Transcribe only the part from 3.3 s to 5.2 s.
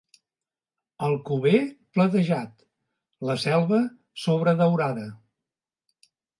la Selva, sobredaurada.